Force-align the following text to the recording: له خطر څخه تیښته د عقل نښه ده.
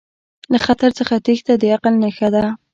له 0.51 0.57
خطر 0.65 0.89
څخه 0.99 1.13
تیښته 1.25 1.53
د 1.61 1.63
عقل 1.75 1.93
نښه 2.03 2.27
ده. 2.35 2.43